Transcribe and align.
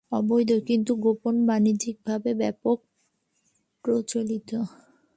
অবৈধ 0.11 0.49
কিন্তু 0.67 0.91
গোপনে 0.95 1.41
বাণিজ্যিকভাবে 1.47 2.31
ব্যাপক 2.33 2.77
প্রচলিত। 3.85 4.49